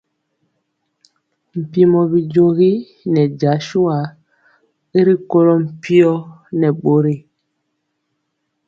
Mpiemɔ 1.59 2.01
bijogi 2.11 2.71
nɛ 3.13 3.21
jasua 3.39 3.97
y 4.97 4.99
rikolɔ 5.07 5.53
mpio 5.65 6.13
nɛ 6.59 6.67
bori. 6.81 7.15